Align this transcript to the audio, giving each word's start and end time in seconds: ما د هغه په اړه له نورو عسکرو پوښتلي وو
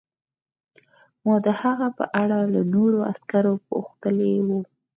ما 1.25 1.35
د 1.45 1.47
هغه 1.61 1.87
په 1.97 2.05
اړه 2.21 2.39
له 2.53 2.61
نورو 2.75 2.97
عسکرو 3.11 3.53
پوښتلي 3.67 4.33
وو 4.47 4.59